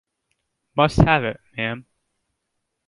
Must 0.75 0.97
have 0.97 1.23
it, 1.25 1.39
ma'am. 1.55 1.85